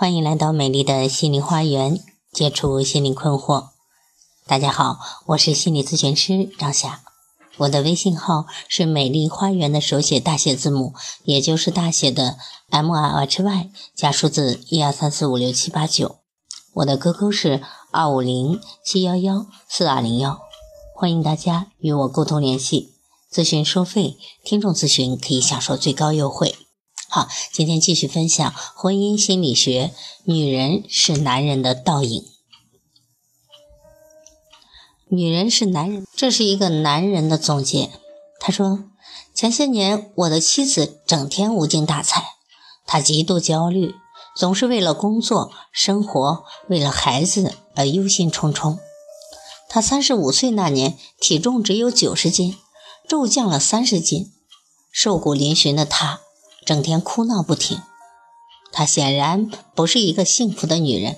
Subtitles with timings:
[0.00, 2.00] 欢迎来到美丽的心灵花园，
[2.32, 3.68] 解除心灵困惑。
[4.46, 7.02] 大家好，我是心理咨询师张霞，
[7.58, 10.94] 我的微信号是美丽花园的手写大写字母，
[11.24, 12.38] 也就是大写的
[12.70, 16.16] M R H Y 加数字一二三四五六七八九。
[16.72, 20.40] 我的 QQ 是二五零七幺幺四二零幺，
[20.94, 22.94] 欢迎大家与我沟通联系。
[23.32, 26.56] 咨询收费，听众咨询可以享受最高优惠。
[27.08, 29.92] 好，今天继续分享婚姻心理学。
[30.24, 32.24] 女人是男人的倒影。
[35.08, 37.90] 女人是男人，这是一个男人的总结。
[38.40, 38.84] 他说，
[39.32, 42.24] 前些年我的妻子整天无精打采，
[42.84, 43.94] 她极度焦虑，
[44.36, 48.78] 总是为了工作、生活、为了孩子而忧心忡忡。
[49.68, 52.56] 她三十五岁那年，体重只有九十斤，
[53.10, 54.30] 骤降了三十斤，
[54.92, 56.20] 瘦骨嶙峋的她。
[56.64, 57.82] 整天哭闹不停，
[58.70, 61.16] 她显然不是一个幸福的女人。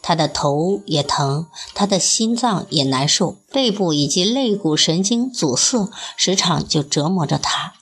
[0.00, 7.74] 她的头也疼，她的心脏也难受，背部以及肋骨神经阻塞，时常就折磨着她。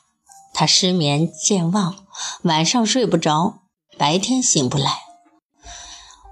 [0.53, 1.95] 她失眠、健忘，
[2.43, 3.61] 晚上睡不着，
[3.97, 4.91] 白天醒不来。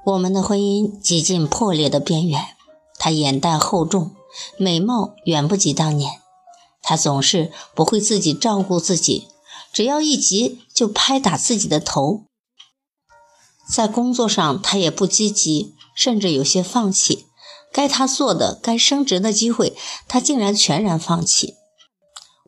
[0.07, 2.45] 我们的婚姻几近破裂的边缘。
[2.99, 4.11] 她眼袋厚重，
[4.59, 6.24] 美貌远不及当年。
[6.85, 9.29] 他总是不会自己照顾自己。
[9.73, 12.27] 只要一急就拍打自己的头，
[13.69, 17.27] 在工作上他也不积极，甚至有些放弃。
[17.73, 21.55] 该他做的、该升职的机会，他竟然全然放弃。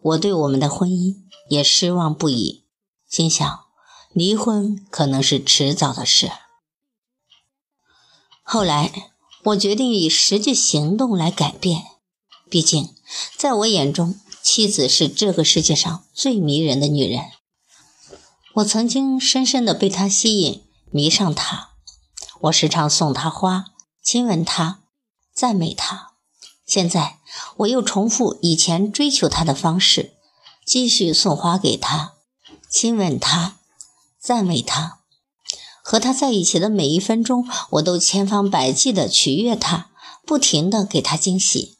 [0.00, 1.16] 我对我们的婚姻
[1.48, 2.64] 也失望不已，
[3.08, 3.64] 心想
[4.12, 6.30] 离婚可能是迟早的事。
[8.44, 9.10] 后来
[9.46, 11.82] 我决定以实际行动来改变，
[12.48, 12.94] 毕竟
[13.36, 14.20] 在我眼中。
[14.48, 17.32] 妻子是这个世界上最迷人的女人，
[18.54, 21.70] 我曾经深深的被她吸引，迷上她。
[22.42, 23.64] 我时常送她花，
[24.04, 24.84] 亲吻她，
[25.34, 26.12] 赞美她。
[26.64, 27.18] 现在
[27.56, 30.14] 我又重复以前追求她的方式，
[30.64, 32.12] 继续送花给她，
[32.70, 33.56] 亲吻她，
[34.20, 35.00] 赞美她。
[35.82, 39.90] 和她在一起的每一分钟，我都千方百计的取悦她，
[40.24, 41.78] 不停的给她惊喜。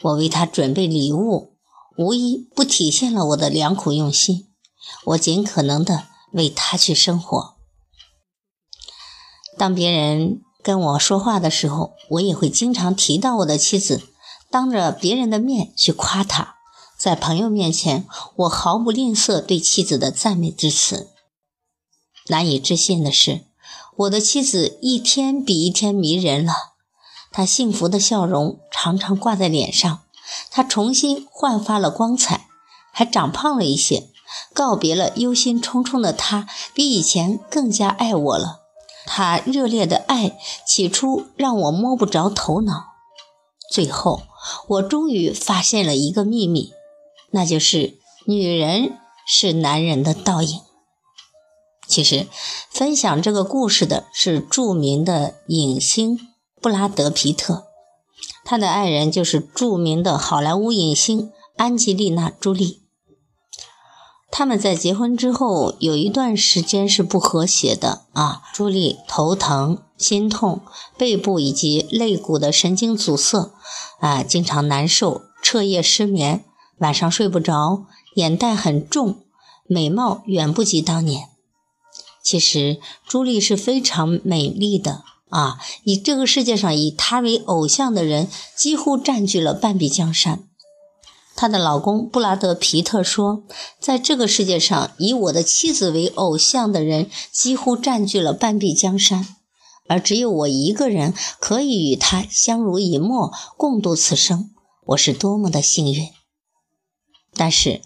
[0.00, 1.49] 我为她准备礼物。
[2.00, 4.48] 无一不体现了我的良苦用心，
[5.04, 7.56] 我尽可能的为他去生活。
[9.58, 14.00] 当别人跟我说话的时候，我也会经常提到我的妻子，
[14.50, 16.54] 当着别人的面去夸她。
[16.96, 21.10] 在朋友面前，我毫不吝啬对妻子的赞美之词。
[22.28, 23.44] 难以置信的是，
[23.96, 26.54] 我的妻子一天比一天迷人了，
[27.30, 30.00] 她幸福的笑容常常挂在脸上。
[30.50, 32.46] 他重新焕发了光彩，
[32.92, 34.08] 还长胖了一些。
[34.54, 38.60] 告别了忧心忡忡的他，比以前更加爱我了。
[39.04, 42.84] 他热烈的爱，起初让我摸不着头脑。
[43.72, 44.22] 最后，
[44.68, 46.72] 我终于发现了一个秘密，
[47.30, 50.60] 那就是女人是男人的倒影。
[51.88, 52.28] 其实，
[52.70, 56.18] 分享这个故事的是著名的影星
[56.60, 57.69] 布拉德·皮特。
[58.50, 62.80] 他的爱人就是著名的好莱坞影星安吉丽娜·朱莉。
[64.28, 68.42] 他们在结婚之后有一段时间是不和谐的啊。
[68.52, 70.62] 朱莉头疼、心痛，
[70.98, 73.52] 背部以及肋骨的神经阻塞，
[74.00, 76.44] 啊，经常难受，彻夜失眠，
[76.78, 77.84] 晚上睡不着，
[78.16, 79.20] 眼袋很重，
[79.68, 81.28] 美貌远不及当年。
[82.20, 85.04] 其实朱莉是非常美丽的。
[85.30, 90.44] 啊，以这个世界上以她为偶像的人几乎占据了半壁江山。
[91.34, 93.44] 她的老公布拉德·皮特说，
[93.80, 99.36] 在这个世界上以我的妻子为偶像的人几乎占据了半壁江山，
[99.88, 104.50] 而只有我一个人可以与她相濡以沫，共度此生。
[104.88, 106.08] 我是多么的幸运！
[107.34, 107.80] 但是，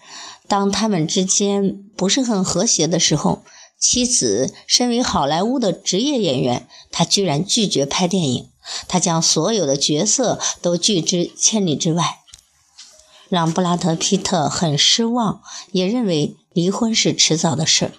[0.49, 3.45] 当他们之间不是很和谐的时候，
[3.87, 8.51] 妻子身为好莱坞的职业演员，她居然拒绝拍电影，
[8.89, 12.21] 她将所有的角色都拒之千里之外，
[13.29, 17.93] 让布拉德·皮特很失望，也认为离婚是迟早的事。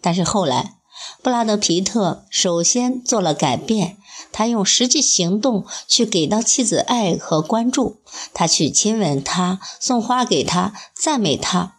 [0.00, 0.78] 但是后来，
[1.22, 3.98] 布拉德·皮特首先做了改变，
[4.32, 8.00] 他用实际行动去给到妻子爱和关注，
[8.32, 11.74] 他去亲吻她，送花给她，赞美她。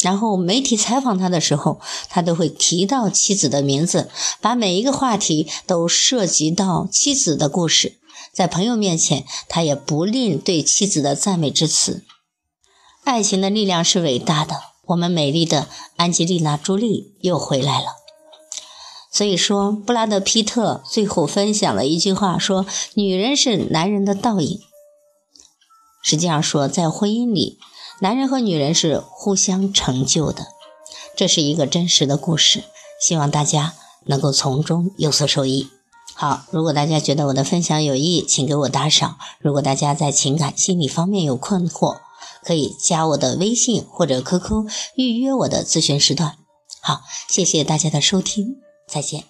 [0.00, 4.10] 然后媒体采访他的时候，他都会提到妻子的名字，
[4.40, 7.98] 把每一个话题都涉及到妻子的故事。
[8.32, 12.04] 在朋友面前，他也不吝对妻子的赞美之词。
[13.04, 17.86] 爱情的力量是伟大的，我们美丽的安吉丽娜·朱莉又回来了。
[19.12, 22.64] 所以说，布拉德·皮特最后分享了一句话，说
[22.94, 24.60] ：“女人是男人的倒影。”
[26.02, 27.58] 实际上说，在婚姻里，
[28.00, 30.46] 男人和女人是互相成就的，
[31.14, 32.64] 这是一个真实的故事。
[33.00, 33.74] 希望大家
[34.06, 35.68] 能够从中有所受益。
[36.14, 39.18] 好，如果大家觉得我的分享有益，请给我打赏。
[39.38, 41.98] 如果大家在情感心理方面有困惑，
[42.42, 46.36] 可以加我的微信或者 QQ 预约我的咨询时段。
[46.80, 48.56] 好，谢谢大家的收听，
[48.86, 49.29] 再见。